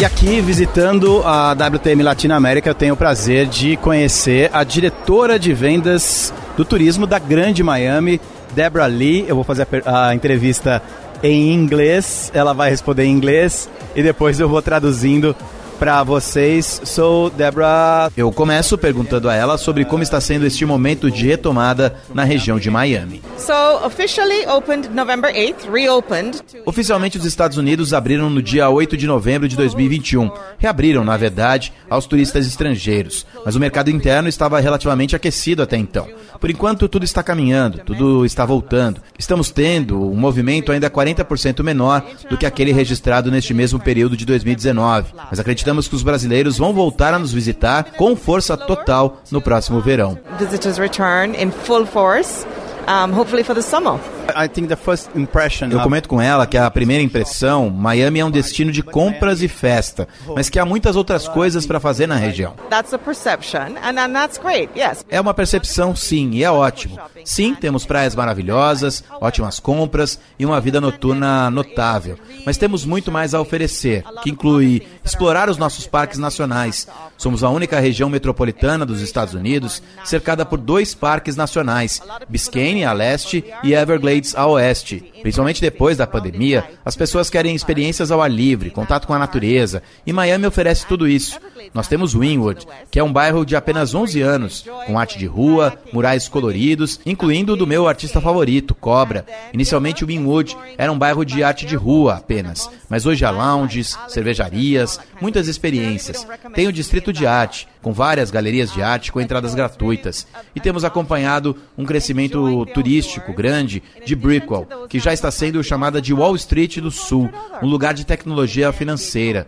[0.01, 5.53] E aqui, visitando a WTM Latinoamérica, eu tenho o prazer de conhecer a diretora de
[5.53, 8.18] vendas do turismo da Grande Miami,
[8.55, 9.26] Deborah Lee.
[9.28, 10.82] Eu vou fazer a, a entrevista
[11.22, 15.36] em inglês, ela vai responder em inglês e depois eu vou traduzindo
[15.81, 16.83] para vocês.
[16.85, 18.12] Sou Debra.
[18.14, 22.59] Eu começo perguntando a ela sobre como está sendo este momento de retomada na região
[22.59, 23.22] de Miami.
[23.39, 26.39] So, officially opened November 8th, reopened.
[26.66, 30.31] Oficialmente os Estados Unidos abriram no dia 8 de novembro de 2021.
[30.59, 36.07] Reabriram, na verdade, aos turistas estrangeiros, mas o mercado interno estava relativamente aquecido até então.
[36.39, 39.01] Por enquanto tudo está caminhando, tudo está voltando.
[39.18, 44.26] Estamos tendo um movimento ainda 40% menor do que aquele registrado neste mesmo período de
[44.26, 49.22] 2019, mas acreditamos acreditamos que os brasileiros vão voltar a nos visitar com força total
[49.30, 50.18] no próximo verão.
[50.38, 52.44] Visitors return in full force
[52.88, 53.98] um, hopefully for the summer.
[54.37, 58.24] I think the first impression Eu comento com ela que a primeira impressão, Miami é
[58.24, 62.16] um destino de compras e festa, mas que há muitas outras coisas para fazer na
[62.16, 62.55] região.
[62.68, 64.70] That's a perception and, and that's great.
[64.76, 65.05] Yes.
[65.09, 66.99] É uma percepção, sim, e é ótimo.
[67.24, 73.35] Sim, temos praias maravilhosas, ótimas compras e uma vida noturna notável, mas temos muito mais
[73.35, 76.89] a oferecer, que inclui explorar os nossos parques nacionais.
[77.16, 82.93] Somos a única região metropolitana dos Estados Unidos cercada por dois parques nacionais, Biscayne a
[82.93, 85.12] leste e Everglades a oeste.
[85.22, 89.82] Principalmente depois da pandemia, as pessoas querem experiências ao ar livre, contato com a natureza,
[90.06, 91.38] e Miami oferece tudo isso.
[91.74, 95.78] Nós temos Wynwood, que é um bairro de apenas 11 anos, com arte de rua,
[95.92, 99.26] murais coloridos, incluindo o do meu artista favorito, Cobra.
[99.52, 104.98] Inicialmente, Wynwood era um bairro de arte de rua apenas, mas hoje há lounges, cervejarias,
[105.20, 106.26] muitas experiências.
[106.54, 110.26] Tem o Distrito de Arte, com várias galerias de arte com entradas gratuitas.
[110.55, 116.12] E temos acompanhado um crescimento turístico grande de Brickell, que já está sendo chamada de
[116.12, 117.31] Wall Street do Sul,
[117.62, 119.47] um lugar de tecnologia financeira.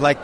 [0.00, 0.22] Like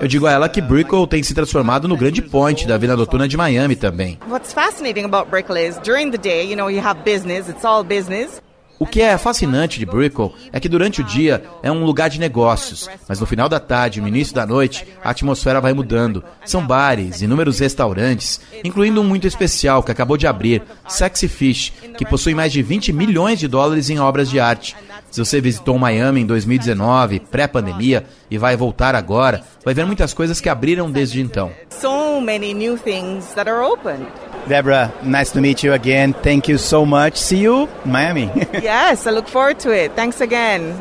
[0.00, 3.28] Eu digo a ela que Brickell tem se transformado no grande point da vida noturna
[3.28, 4.18] de Miami também.
[4.28, 7.84] What's fascinating about Brickell is during the day, you know, you have business, it's all
[7.84, 8.41] business.
[8.82, 12.18] O que é fascinante de Brickell é que durante o dia é um lugar de
[12.18, 16.24] negócios, mas no final da tarde no início da noite a atmosfera vai mudando.
[16.44, 22.04] São bares, inúmeros restaurantes, incluindo um muito especial que acabou de abrir, Sexy Fish, que
[22.04, 24.74] possui mais de 20 milhões de dólares em obras de arte.
[25.12, 30.40] Se você visitou Miami em 2019, pré-pandemia, e vai voltar agora, vai ver muitas coisas
[30.40, 31.52] que abriram desde então.
[31.70, 34.08] So many new things that are open.
[34.48, 36.12] Deborah, nice to meet you again.
[36.22, 37.16] Thank you so much.
[37.16, 38.30] See you Miami.
[38.62, 39.92] yes, I look forward to it.
[39.94, 40.74] Thanks again.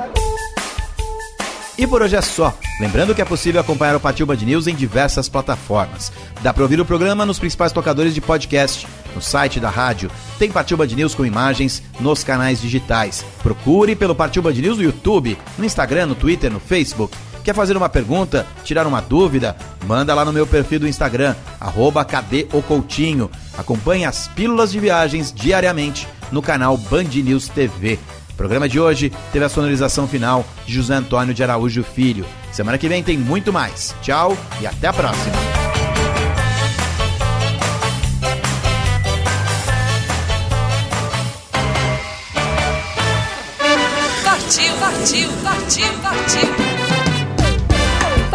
[1.77, 2.53] E por hoje é só.
[2.79, 6.11] Lembrando que é possível acompanhar o Partiu Band News em diversas plataformas.
[6.41, 10.11] Dá para ouvir o programa nos principais tocadores de podcast, no site da rádio.
[10.37, 13.25] Tem Partiu Band News com imagens nos canais digitais.
[13.41, 17.17] Procure pelo Partiu Band News no YouTube, no Instagram, no Twitter, no Facebook.
[17.43, 19.55] Quer fazer uma pergunta, tirar uma dúvida?
[19.87, 22.05] Manda lá no meu perfil do Instagram, arroba.
[23.57, 27.97] Acompanhe as pílulas de viagens diariamente no canal Band News TV.
[28.29, 32.25] O programa de hoje teve a sonorização final de José Antônio de Araújo Filho.
[32.51, 33.95] Semana que vem tem muito mais.
[34.01, 35.35] Tchau e até a próxima.
[44.23, 46.70] Partiu, partiu, partiu.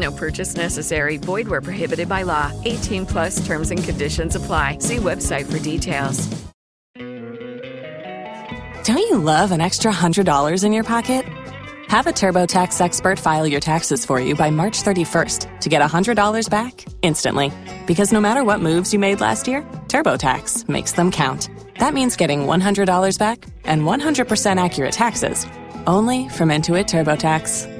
[0.00, 1.18] No purchase necessary.
[1.18, 2.50] Void where prohibited by law.
[2.64, 4.78] 18 plus terms and conditions apply.
[4.80, 6.26] See website for details.
[8.84, 11.26] Don't you love an extra $100 in your pocket?
[11.88, 16.48] Have a TurboTax expert file your taxes for you by March 31st to get $100
[16.48, 17.52] back instantly.
[17.86, 21.50] Because no matter what moves you made last year, TurboTax makes them count.
[21.78, 25.46] That means getting $100 back and 100% accurate taxes
[25.86, 27.79] only from Intuit TurboTax.